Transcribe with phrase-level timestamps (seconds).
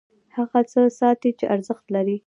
[0.35, 2.17] هغه څه ساتي چې ارزښت لري.